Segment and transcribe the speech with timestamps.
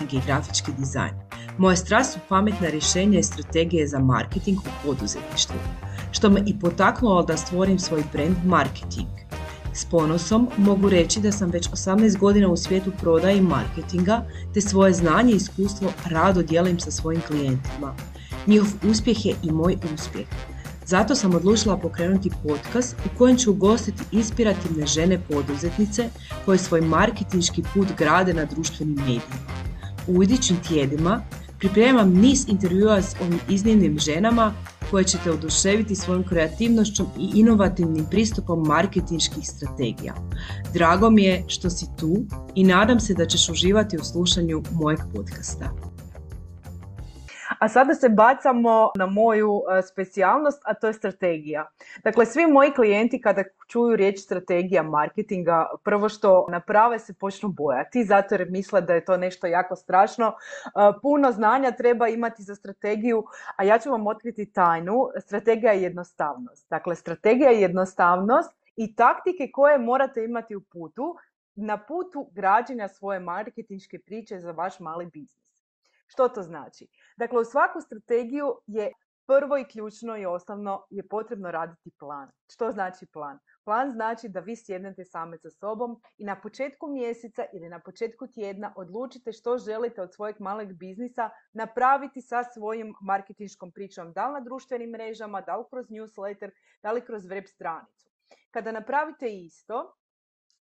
[0.00, 1.14] i grafički dizajn.
[1.58, 5.56] Moja strast su pametna rješenja i strategije za marketing u poduzetništvu,
[6.12, 9.08] što me i potaknulo da stvorim svoj brand marketing.
[9.74, 14.24] S ponosom mogu reći da sam već 18 godina u svijetu prodaje i marketinga,
[14.54, 17.94] te svoje znanje i iskustvo rado dijelim sa svojim klijentima.
[18.46, 20.26] Njihov uspjeh je i moj uspjeh.
[20.86, 26.08] Zato sam odlučila pokrenuti podcast u kojem ću ugostiti inspirativne žene poduzetnice
[26.44, 29.71] koje svoj marketinški put grade na društvenim medijima.
[30.06, 31.22] U idućim tjedima
[31.58, 34.52] pripremam niz intervjua s ovim iznimnim ženama
[34.90, 40.14] koje ćete oduševiti svojom kreativnošću i inovativnim pristupom marketinških strategija.
[40.74, 42.16] Drago mi je što si tu
[42.54, 45.91] i nadam se da ćeš uživati u slušanju mojeg podcasta.
[47.62, 51.68] A sada se bacamo na moju e, specijalnost, a to je strategija.
[52.04, 58.04] Dakle, svi moji klijenti kada čuju riječ strategija marketinga, prvo što naprave se počnu bojati,
[58.04, 60.26] zato jer misle da je to nešto jako strašno.
[60.26, 60.70] E,
[61.02, 63.24] puno znanja treba imati za strategiju,
[63.56, 65.08] a ja ću vam otkriti tajnu.
[65.20, 66.66] Strategija je jednostavnost.
[66.70, 71.16] Dakle, strategija je jednostavnost i taktike koje morate imati u putu
[71.54, 75.51] na putu građenja svoje marketinške priče za vaš mali biznis.
[76.12, 76.86] Što to znači?
[77.16, 78.92] Dakle, u svaku strategiju je
[79.26, 82.30] prvo i ključno i osnovno je potrebno raditi plan.
[82.52, 83.38] Što znači plan?
[83.64, 88.26] Plan znači da vi sjednete same sa sobom i na početku mjeseca ili na početku
[88.26, 94.32] tjedna odlučite što želite od svojeg malog biznisa napraviti sa svojim marketinškom pričom, da li
[94.32, 96.50] na društvenim mrežama, da li kroz newsletter,
[96.82, 98.10] da li kroz web stranicu.
[98.50, 99.94] Kada napravite isto,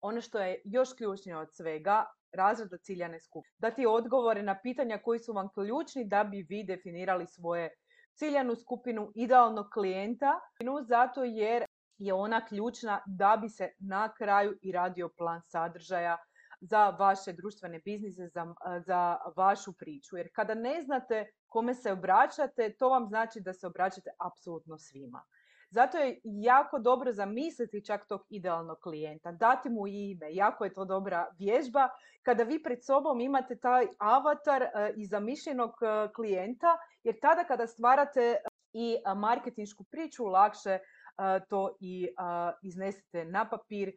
[0.00, 3.54] ono što je još ključnije od svega, razreda ciljane skupine.
[3.58, 7.70] Dati odgovore na pitanja koji su vam ključni da bi vi definirali svoje
[8.14, 10.40] ciljanu skupinu idealnog klijenta,
[10.88, 11.64] zato jer
[11.98, 16.16] je ona ključna da bi se na kraju i radio plan sadržaja
[16.60, 18.54] za vaše društvene biznise, za,
[18.86, 20.16] za vašu priču.
[20.16, 25.24] Jer kada ne znate kome se obraćate, to vam znači da se obraćate apsolutno svima.
[25.74, 30.84] Zato je jako dobro zamisliti čak tog idealnog klijenta, dati mu ime, jako je to
[30.84, 31.88] dobra vježba.
[32.22, 37.66] Kada vi pred sobom imate taj avatar e, i zamišljenog e, klijenta, jer tada kada
[37.66, 38.36] stvarate
[38.72, 40.80] i marketinšku priču, lakše e,
[41.48, 42.08] to i
[42.62, 43.92] iznesete na papir,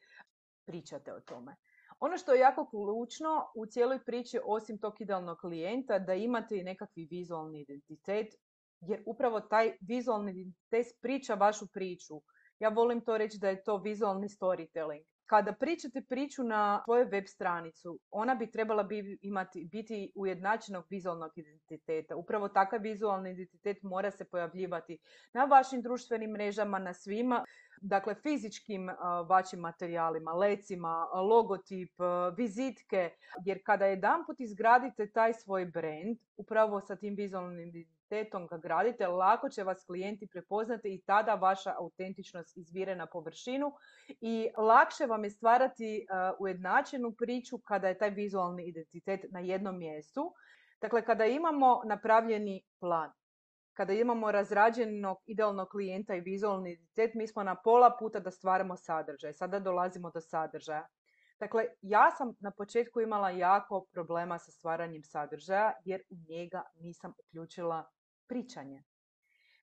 [0.65, 1.55] pričate o tome.
[1.99, 6.63] Ono što je jako ključno u cijeloj priči, osim tog idealnog klijenta, da imate i
[6.63, 8.27] nekakvi vizualni identitet,
[8.81, 12.21] jer upravo taj vizualni identitet priča vašu priču.
[12.59, 15.03] Ja volim to reći da je to vizualni storytelling.
[15.25, 21.31] Kada pričate priču na svojoj web stranicu, ona bi trebala bi imati, biti ujednačenog vizualnog
[21.35, 22.15] identiteta.
[22.15, 24.97] Upravo takav vizualni identitet mora se pojavljivati
[25.33, 27.45] na vašim društvenim mrežama, na svima,
[27.81, 28.89] dakle fizičkim
[29.29, 31.91] vašim materijalima, lecima, logotip,
[32.37, 33.09] vizitke,
[33.45, 37.71] jer kada jedanput izgradite taj svoj brand, upravo sa tim vizualnim
[38.07, 43.71] identitetom ga gradite, lako će vas klijenti prepoznati i tada vaša autentičnost izvire na površinu
[44.21, 46.05] i lakše vam je stvarati
[46.39, 50.33] ujednačenu priču kada je taj vizualni identitet na jednom mjestu.
[50.81, 53.11] Dakle, kada imamo napravljeni plan,
[53.73, 58.75] kada imamo razrađenog idealnog klijenta i vizualni identitet, mi smo na pola puta da stvaramo
[58.75, 59.33] sadržaj.
[59.33, 60.87] Sada dolazimo do sadržaja.
[61.39, 67.13] Dakle, ja sam na početku imala jako problema sa stvaranjem sadržaja jer u njega nisam
[67.19, 67.83] uključila
[68.27, 68.83] pričanje.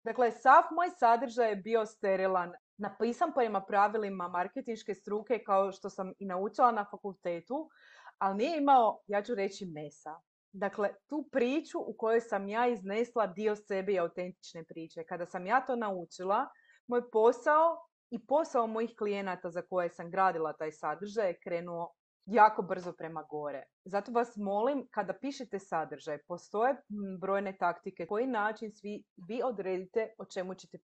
[0.04, 6.12] Dakle, sav moj sadržaj je bio sterilan, napisan prema pravilima marketinške struke kao što sam
[6.18, 7.70] i naučila na fakultetu,
[8.18, 10.20] ali nije imao, ja ću reći, mesa.
[10.52, 15.04] Dakle, tu priču u kojoj sam ja iznesla dio sebe i autentične priče.
[15.04, 16.46] Kada sam ja to naučila,
[16.86, 21.92] moj posao i posao mojih klijenata za koje sam gradila taj sadržaj je krenuo
[22.26, 23.62] jako brzo prema gore.
[23.84, 26.76] Zato vas molim, kada pišete sadržaj, postoje
[27.20, 30.78] brojne taktike, koji način svi vi odredite o čemu ćete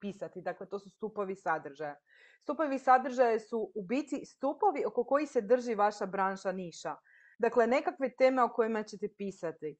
[0.00, 0.42] pisati.
[0.42, 1.96] Dakle, to su stupovi sadržaja.
[2.42, 6.96] Stupovi sadržaja su u biti stupovi oko kojih se drži vaša branša niša.
[7.38, 9.76] Dakle, nekakve teme o kojima ćete pisati.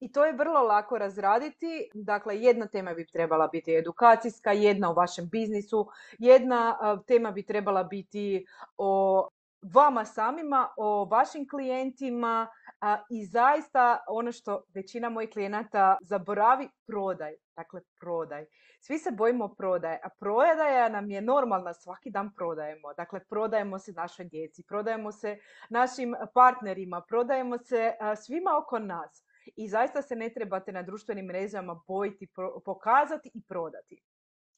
[0.00, 1.90] I to je vrlo lako razraditi.
[1.94, 5.86] Dakle, jedna tema bi trebala biti edukacijska, jedna u vašem biznisu,
[6.18, 8.44] jedna tema bi trebala biti
[8.76, 9.28] o
[9.62, 12.48] vama samima, o vašim klijentima
[13.10, 17.34] i zaista ono što većina mojih klijenata zaboravi, prodaj.
[17.56, 18.46] Dakle, prodaj.
[18.80, 22.94] Svi se bojimo prodaje, a prodaja nam je normalna, svaki dan prodajemo.
[22.96, 25.38] Dakle, prodajemo se našoj djeci, prodajemo se
[25.70, 27.92] našim partnerima, prodajemo se
[28.24, 29.24] svima oko nas.
[29.56, 32.28] I zaista se ne trebate na društvenim mrežama bojiti,
[32.64, 34.02] pokazati i prodati.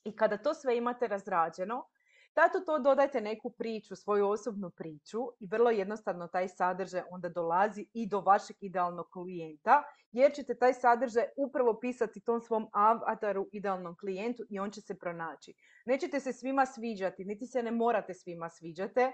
[0.05, 1.85] I kada to sve imate razrađeno,
[2.39, 7.87] Tato to dodajte neku priču, svoju osobnu priču i vrlo jednostavno taj sadržaj onda dolazi
[7.93, 9.83] i do vašeg idealnog klijenta
[10.13, 14.99] jer ćete taj sadržaj upravo pisati tom svom avataru idealnom klijentu i on će se
[14.99, 15.55] pronaći.
[15.87, 19.13] Nećete se svima sviđati, niti se ne morate svima sviđate,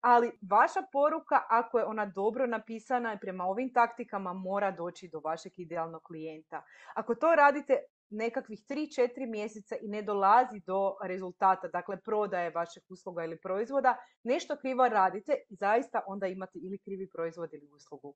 [0.00, 5.20] ali vaša poruka, ako je ona dobro napisana i prema ovim taktikama, mora doći do
[5.24, 6.62] vašeg idealnog klijenta.
[6.94, 7.78] Ako to radite
[8.10, 14.56] nekakvih 3-4 mjeseca i ne dolazi do rezultata, dakle prodaje vašeg usluga ili proizvoda, nešto
[14.56, 18.14] krivo radite i zaista onda imate ili krivi proizvod ili uslugu.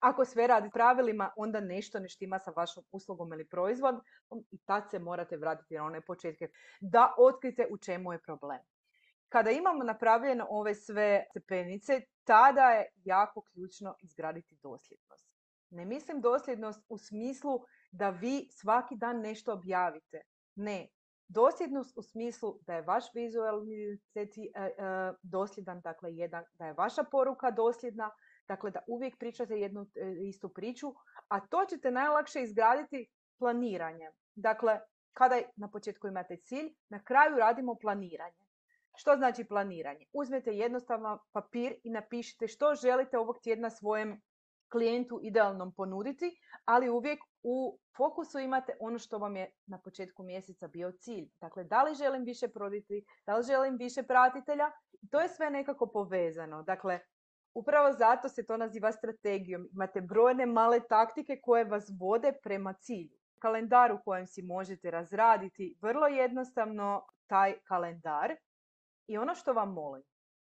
[0.00, 4.00] Ako sve radi pravilima, onda nešto ne štima sa vašom uslugom ili proizvodom
[4.50, 6.48] i tad se morate vratiti na one početke
[6.80, 8.58] da otkrite u čemu je problem.
[9.28, 15.29] Kada imamo napravljene ove sve stepenice, tada je jako ključno izgraditi dosljednost.
[15.70, 20.22] Ne mislim dosljednost u smislu da vi svaki dan nešto objavite.
[20.54, 20.88] Ne,
[21.28, 24.26] dosljednost u smislu da je vaš vizualni e, e,
[25.22, 28.10] dosljedan, dakle jedan, da je vaša poruka dosljedna,
[28.48, 30.94] dakle da uvijek pričate jednu e, istu priču,
[31.28, 33.06] a to ćete najlakše izgraditi
[33.38, 34.12] planiranjem.
[34.34, 34.80] Dakle,
[35.12, 38.44] kada na početku imate cilj, na kraju radimo planiranje.
[38.96, 40.06] Što znači planiranje?
[40.12, 44.20] Uzmete jednostavno papir i napišite što želite ovog tjedna svojem
[44.72, 50.68] klijentu idealnom ponuditi, ali uvijek u fokusu imate ono što vam je na početku mjeseca
[50.68, 51.28] bio cilj.
[51.40, 54.70] Dakle, da li želim više proditi, da li želim više pratitelja,
[55.10, 56.62] to je sve nekako povezano.
[56.62, 57.00] Dakle,
[57.54, 59.68] upravo zato se to naziva strategijom.
[59.72, 63.18] Imate brojne male taktike koje vas vode prema cilju.
[63.38, 68.36] Kalendar u kojem si možete razraditi vrlo jednostavno taj kalendar.
[69.06, 70.02] I ono što vam molim,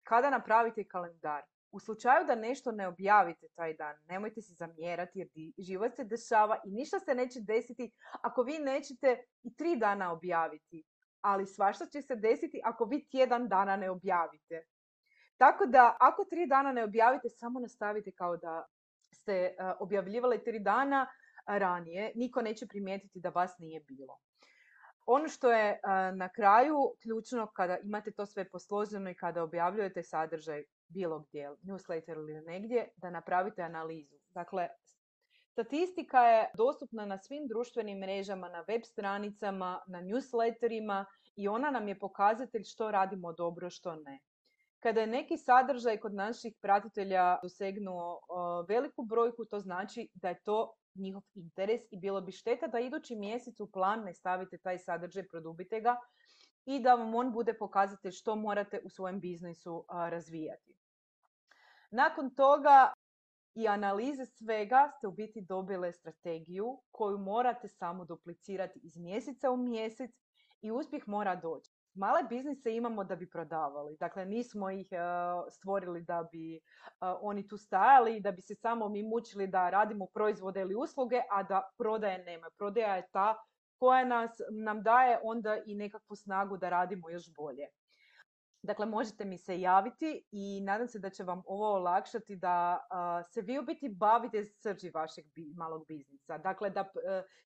[0.03, 1.41] kada napravite kalendar,
[1.71, 6.61] u slučaju da nešto ne objavite taj dan, nemojte se zamjerati jer život se dešava
[6.65, 7.91] i ništa se neće desiti
[8.21, 10.83] ako vi nećete i tri dana objaviti.
[11.21, 14.63] Ali svašta će se desiti ako vi tjedan dana ne objavite.
[15.37, 18.65] Tako da ako tri dana ne objavite, samo nastavite kao da
[19.11, 21.07] ste e, objavljivali tri dana
[21.45, 22.11] ranije.
[22.15, 24.17] Niko neće primijetiti da vas nije bilo.
[25.05, 25.79] Ono što je e,
[26.15, 32.17] na kraju ključno kada imate to sve posloženo i kada objavljujete sadržaj bilo gdje, newsletter
[32.17, 34.15] ili negdje, da napravite analizu.
[34.33, 34.67] Dakle,
[35.51, 41.05] statistika je dostupna na svim društvenim mrežama, na web stranicama, na newsletterima
[41.35, 44.19] i ona nam je pokazatelj što radimo dobro, što ne.
[44.79, 48.21] Kada je neki sadržaj kod naših pratitelja dosegnuo
[48.67, 53.15] veliku brojku, to znači da je to njihov interes i bilo bi šteta da idući
[53.15, 55.95] mjesec u plan ne stavite taj sadržaj, produbite ga
[56.65, 60.73] i da vam on bude pokazatelj što morate u svojem biznisu razvijati.
[61.91, 62.93] Nakon toga
[63.55, 69.57] i analize svega ste u biti dobile strategiju koju morate samo duplicirati iz mjeseca u
[69.57, 70.11] mjesec
[70.61, 71.71] i uspjeh mora doći.
[71.93, 74.97] Male biznise imamo da bi prodavali, dakle nismo ih e,
[75.49, 76.59] stvorili da bi e,
[77.21, 81.21] oni tu stajali i da bi se samo mi mučili da radimo proizvode ili usluge,
[81.31, 82.47] a da prodaje nema.
[82.57, 83.35] Prodaja je ta
[83.79, 84.31] koja nas,
[84.63, 87.67] nam daje onda i nekakvu snagu da radimo još bolje.
[88.63, 92.79] Dakle, možete mi se javiti i nadam se da će vam ovo olakšati da
[93.33, 95.25] se vi u biti bavite srži vašeg
[95.57, 96.37] malog biznisa.
[96.37, 96.89] Dakle, da uh,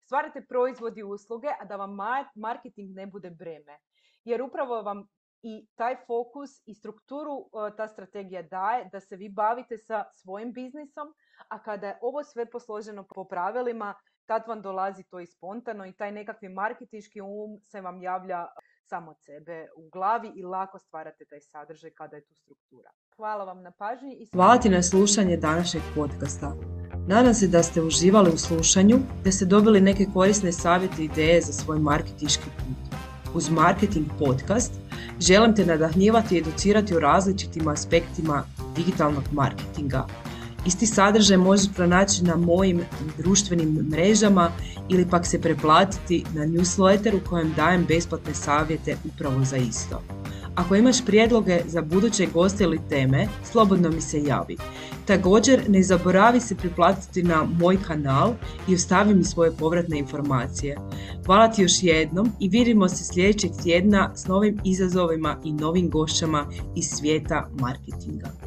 [0.04, 1.98] stvarate proizvodi i usluge, a da vam
[2.36, 3.80] marketing ne bude breme.
[4.24, 5.08] Jer upravo vam
[5.42, 11.14] i taj fokus i strukturu ta strategija daje da se vi bavite sa svojim biznisom,
[11.50, 13.94] a kada je ovo sve posloženo po pravilima,
[14.26, 18.48] tad vam dolazi to i spontano i taj nekakvi marketinški um se vam javlja
[18.90, 22.90] samo od sebe u glavi i lako stvarate taj sadržaj kada je tu struktura.
[23.16, 26.56] Hvala vam na pažnji i hvala ti na slušanje današnjeg podcasta.
[27.08, 31.42] Nadam se da ste uživali u slušanju, da ste dobili neke korisne savjete i ideje
[31.42, 32.96] za svoj marketinški put.
[33.36, 34.74] Uz Marketing podcast
[35.20, 38.44] želim te nadahnjivati i educirati o različitim aspektima
[38.76, 40.08] digitalnog marketinga
[40.66, 42.82] Isti sadržaj možeš pronaći na mojim
[43.18, 44.52] društvenim mrežama
[44.90, 50.02] ili pak se preplatiti na newsletter u kojem dajem besplatne savjete upravo za isto.
[50.56, 54.58] Ako imaš prijedloge za buduće goste ili teme, slobodno mi se javi.
[55.06, 58.34] Također ne zaboravi se priplatiti na moj kanal
[58.68, 60.78] i ostavi mi svoje povratne informacije.
[61.26, 66.46] Hvala ti još jednom i vidimo se sljedećeg tjedna s novim izazovima i novim gošćama
[66.76, 68.45] iz svijeta marketinga.